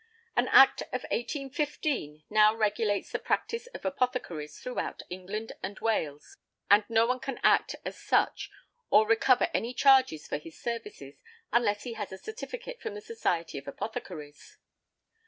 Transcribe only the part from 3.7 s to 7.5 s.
apothecaries throughout England and Wales, and no one can